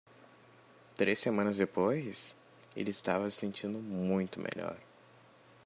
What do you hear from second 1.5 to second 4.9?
depois,? ele estava se sentindo muito melhor.